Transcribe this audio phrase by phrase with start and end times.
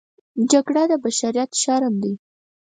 [0.51, 2.13] جګړه د بشریت شرم دی